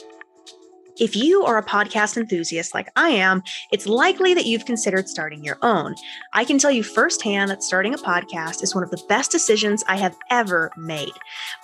[0.00, 0.12] Thank
[0.52, 0.59] you.
[1.00, 5.42] If you are a podcast enthusiast like I am, it's likely that you've considered starting
[5.42, 5.94] your own.
[6.34, 9.82] I can tell you firsthand that starting a podcast is one of the best decisions
[9.88, 11.14] I have ever made.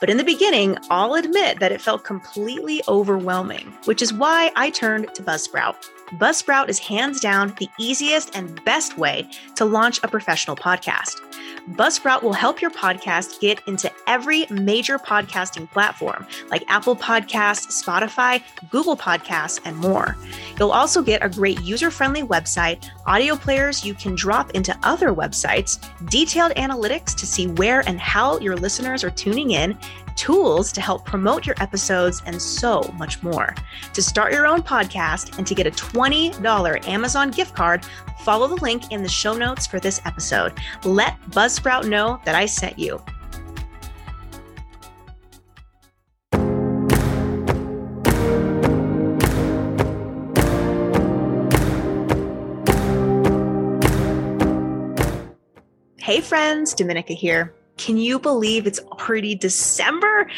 [0.01, 4.71] But in the beginning, I'll admit that it felt completely overwhelming, which is why I
[4.71, 5.77] turned to Buzzsprout.
[6.13, 11.21] Buzzsprout is hands down the easiest and best way to launch a professional podcast.
[11.73, 18.41] Buzzsprout will help your podcast get into every major podcasting platform like Apple Podcasts, Spotify,
[18.71, 19.26] Google Podcasts,
[19.65, 20.17] and more.
[20.59, 25.13] You'll also get a great user friendly website, audio players you can drop into other
[25.13, 25.79] websites,
[26.09, 29.77] detailed analytics to see where and how your listeners are tuning in,
[30.17, 33.55] tools to help promote your episodes, and so much more.
[33.93, 37.85] To start your own podcast and to get a $20 Amazon gift card,
[38.21, 40.53] follow the link in the show notes for this episode.
[40.85, 43.03] Let Buzzsprout know that I sent you.
[56.07, 57.53] Hey friends, Dominica here.
[57.79, 60.31] Can you believe it's already December?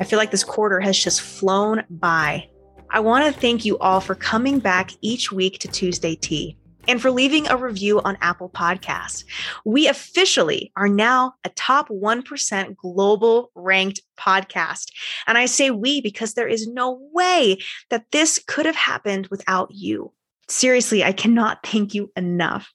[0.00, 2.48] I feel like this quarter has just flown by.
[2.88, 6.56] I want to thank you all for coming back each week to Tuesday Tea
[6.88, 9.24] and for leaving a review on Apple Podcasts.
[9.66, 14.86] We officially are now a top 1% global ranked podcast.
[15.26, 17.58] And I say we because there is no way
[17.90, 20.14] that this could have happened without you.
[20.50, 22.72] Seriously, I cannot thank you enough.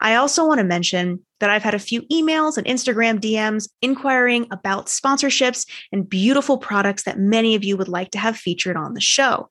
[0.00, 4.46] I also want to mention that I've had a few emails and Instagram DMs inquiring
[4.50, 8.94] about sponsorships and beautiful products that many of you would like to have featured on
[8.94, 9.48] the show.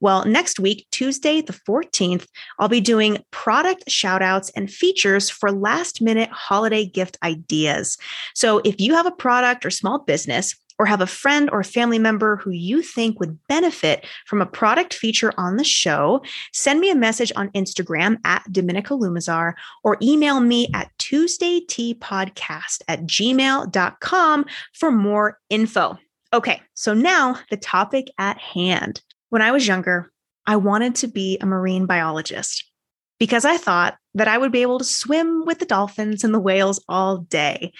[0.00, 2.26] Well, next week, Tuesday, the 14th,
[2.58, 7.96] I'll be doing product shoutouts and features for last minute holiday gift ideas.
[8.34, 11.98] So if you have a product or small business, or have a friend or family
[11.98, 16.22] member who you think would benefit from a product feature on the show,
[16.52, 23.02] send me a message on Instagram at Dominica Lumazar or email me at tuesdayteapodcast at
[23.04, 25.98] gmail.com for more info.
[26.32, 29.00] Okay, so now the topic at hand.
[29.30, 30.10] When I was younger,
[30.46, 32.64] I wanted to be a marine biologist
[33.18, 36.40] because I thought that I would be able to swim with the dolphins and the
[36.40, 37.72] whales all day.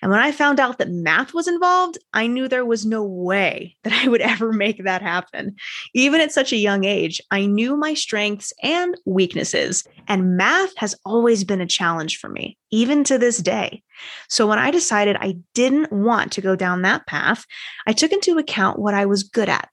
[0.00, 3.76] And when I found out that math was involved, I knew there was no way
[3.84, 5.56] that I would ever make that happen.
[5.94, 10.94] Even at such a young age, I knew my strengths and weaknesses, and math has
[11.04, 13.82] always been a challenge for me, even to this day.
[14.28, 17.44] So when I decided I didn't want to go down that path,
[17.86, 19.68] I took into account what I was good at.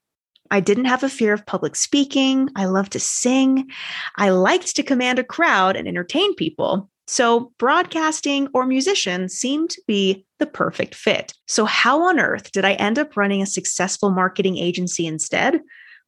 [0.50, 2.48] I didn't have a fear of public speaking.
[2.56, 3.70] I loved to sing.
[4.16, 6.90] I liked to command a crowd and entertain people.
[7.08, 11.34] So, broadcasting or musician seemed to be the perfect fit.
[11.46, 15.60] So, how on earth did I end up running a successful marketing agency instead?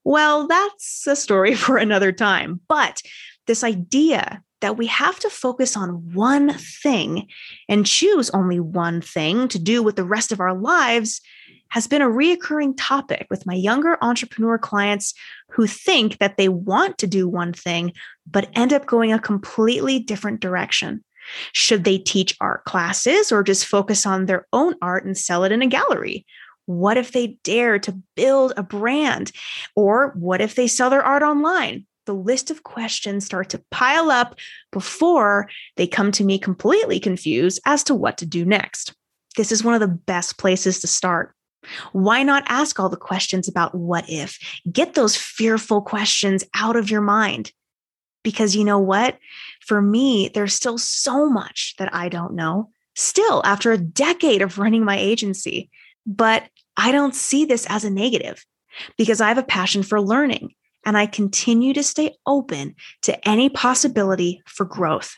[0.03, 2.61] Well, that's a story for another time.
[2.69, 3.03] But
[3.47, 7.29] this idea that we have to focus on one thing
[7.69, 11.21] and choose only one thing to do with the rest of our lives
[11.71, 15.15] has been a reoccurring topic with my younger entrepreneur clients
[15.51, 17.93] who think that they want to do one thing,
[18.27, 21.05] but end up going a completely different direction.
[21.53, 25.53] Should they teach art classes or just focus on their own art and sell it
[25.53, 26.25] in a gallery?
[26.67, 29.33] What if they dare to build a brand?
[29.75, 31.87] Or what if they sell their art online?
[32.07, 34.37] The list of questions start to pile up
[34.73, 38.95] before they come to me completely confused as to what to do next.
[39.37, 41.35] This is one of the best places to start.
[41.93, 44.39] Why not ask all the questions about what if?
[44.71, 47.53] Get those fearful questions out of your mind.
[48.23, 49.19] Because you know what?
[49.61, 54.59] For me, there's still so much that I don't know, still after a decade of
[54.59, 55.71] running my agency.
[56.07, 56.45] But
[56.77, 58.45] I don't see this as a negative
[58.97, 60.55] because I have a passion for learning
[60.85, 65.17] and I continue to stay open to any possibility for growth.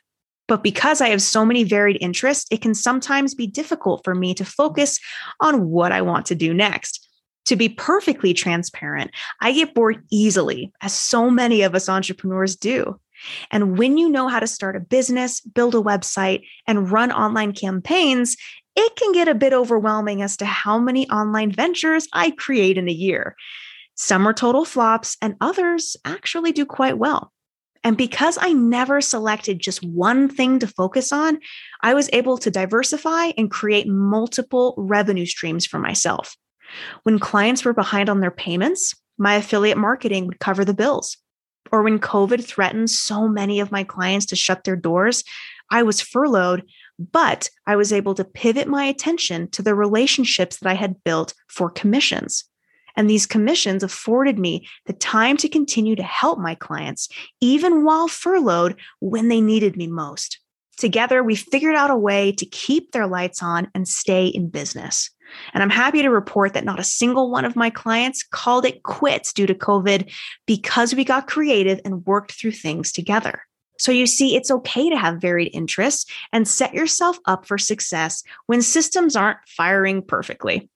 [0.51, 4.35] But because I have so many varied interests, it can sometimes be difficult for me
[4.35, 4.99] to focus
[5.39, 7.09] on what I want to do next.
[7.45, 12.99] To be perfectly transparent, I get bored easily, as so many of us entrepreneurs do.
[13.53, 17.53] And when you know how to start a business, build a website, and run online
[17.53, 18.37] campaigns,
[18.75, 22.89] it can get a bit overwhelming as to how many online ventures I create in
[22.89, 23.37] a year.
[23.95, 27.33] Some are total flops, and others actually do quite well.
[27.83, 31.39] And because I never selected just one thing to focus on,
[31.83, 36.37] I was able to diversify and create multiple revenue streams for myself.
[37.05, 41.17] When clients were behind on their payments, my affiliate marketing would cover the bills.
[41.73, 45.25] Or when COVID threatened so many of my clients to shut their doors,
[45.71, 46.65] I was furloughed,
[46.99, 51.33] but I was able to pivot my attention to the relationships that I had built
[51.49, 52.45] for commissions.
[52.97, 57.09] And these commissions afforded me the time to continue to help my clients,
[57.41, 60.41] even while furloughed when they needed me most.
[60.77, 65.11] Together, we figured out a way to keep their lights on and stay in business.
[65.53, 68.83] And I'm happy to report that not a single one of my clients called it
[68.83, 70.13] quits due to COVID
[70.47, 73.43] because we got creative and worked through things together.
[73.79, 78.23] So you see, it's okay to have varied interests and set yourself up for success
[78.47, 80.69] when systems aren't firing perfectly.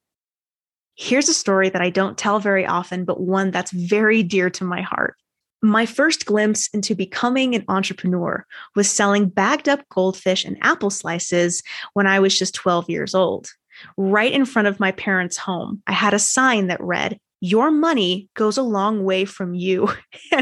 [0.96, 4.64] Here's a story that I don't tell very often, but one that's very dear to
[4.64, 5.16] my heart.
[5.60, 8.44] My first glimpse into becoming an entrepreneur
[8.76, 11.62] was selling bagged up goldfish and apple slices
[11.94, 13.48] when I was just 12 years old.
[13.96, 18.28] Right in front of my parents' home, I had a sign that read, Your money
[18.34, 19.88] goes a long way from you.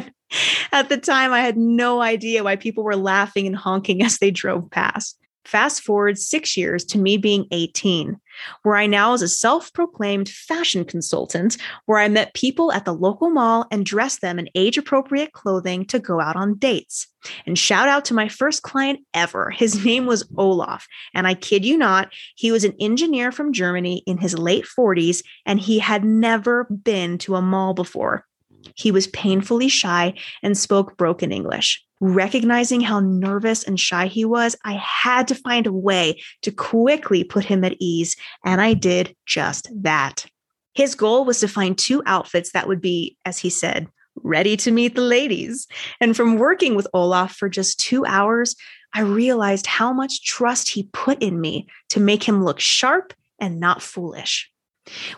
[0.72, 4.30] at the time, I had no idea why people were laughing and honking as they
[4.30, 5.16] drove past.
[5.44, 8.18] Fast forward six years to me being 18,
[8.62, 11.56] where I now was a self proclaimed fashion consultant,
[11.86, 15.84] where I met people at the local mall and dressed them in age appropriate clothing
[15.86, 17.08] to go out on dates.
[17.46, 19.50] And shout out to my first client ever.
[19.50, 20.86] His name was Olaf.
[21.14, 25.22] And I kid you not, he was an engineer from Germany in his late 40s,
[25.44, 28.26] and he had never been to a mall before.
[28.74, 34.56] He was painfully shy and spoke broken English recognizing how nervous and shy he was,
[34.64, 38.16] I had to find a way to quickly put him at ease.
[38.44, 40.26] And I did just that.
[40.74, 43.86] His goal was to find two outfits that would be, as he said,
[44.16, 45.68] ready to meet the ladies.
[46.00, 48.56] And from working with Olaf for just two hours,
[48.92, 53.60] I realized how much trust he put in me to make him look sharp and
[53.60, 54.51] not foolish.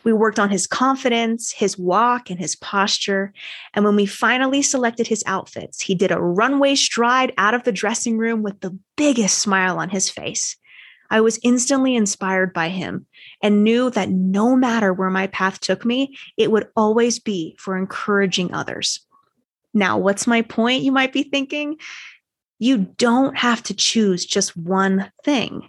[0.02, 3.32] We worked on his confidence, his walk, and his posture.
[3.72, 7.72] And when we finally selected his outfits, he did a runway stride out of the
[7.72, 10.56] dressing room with the biggest smile on his face.
[11.10, 13.06] I was instantly inspired by him
[13.42, 17.76] and knew that no matter where my path took me, it would always be for
[17.76, 19.00] encouraging others.
[19.72, 20.82] Now, what's my point?
[20.82, 21.76] You might be thinking.
[22.58, 25.68] You don't have to choose just one thing,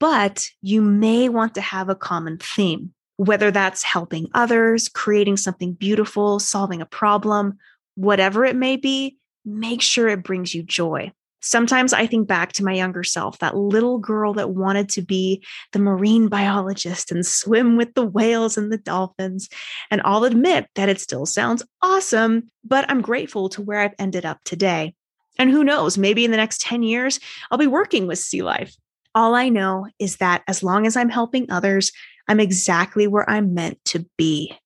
[0.00, 5.72] but you may want to have a common theme whether that's helping others, creating something
[5.72, 7.58] beautiful, solving a problem,
[7.94, 11.12] whatever it may be, make sure it brings you joy.
[11.40, 15.44] Sometimes I think back to my younger self, that little girl that wanted to be
[15.72, 19.50] the marine biologist and swim with the whales and the dolphins.
[19.90, 24.24] And I'll admit that it still sounds awesome, but I'm grateful to where I've ended
[24.24, 24.94] up today.
[25.38, 27.20] And who knows, maybe in the next 10 years,
[27.50, 28.74] I'll be working with sea life.
[29.14, 31.92] All I know is that as long as I'm helping others,
[32.28, 34.56] I'm exactly where I'm meant to be.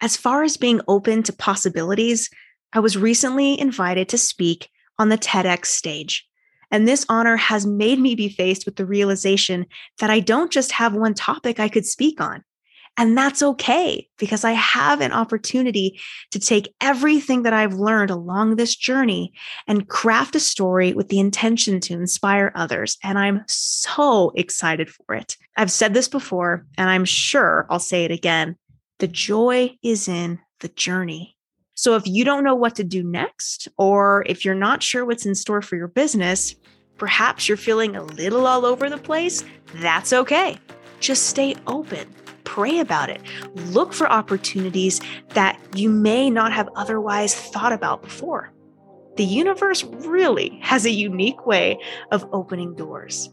[0.00, 2.28] As far as being open to possibilities,
[2.72, 6.26] I was recently invited to speak on the TEDx stage.
[6.70, 9.66] And this honor has made me be faced with the realization
[9.98, 12.42] that I don't just have one topic I could speak on.
[12.98, 15.98] And that's okay because I have an opportunity
[16.30, 19.32] to take everything that I've learned along this journey
[19.66, 22.98] and craft a story with the intention to inspire others.
[23.02, 25.36] And I'm so excited for it.
[25.56, 28.56] I've said this before, and I'm sure I'll say it again.
[28.98, 31.36] The joy is in the journey.
[31.74, 35.26] So if you don't know what to do next, or if you're not sure what's
[35.26, 36.54] in store for your business,
[36.98, 39.42] perhaps you're feeling a little all over the place,
[39.76, 40.58] that's okay.
[41.00, 42.06] Just stay open
[42.52, 43.22] pray about it.
[43.72, 45.00] Look for opportunities
[45.30, 48.52] that you may not have otherwise thought about before.
[49.16, 51.78] The universe really has a unique way
[52.10, 53.30] of opening doors.